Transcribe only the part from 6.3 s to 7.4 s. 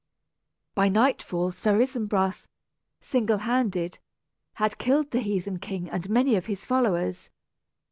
of his followers.